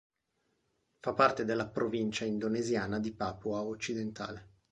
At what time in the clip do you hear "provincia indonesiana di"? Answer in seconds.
1.69-3.11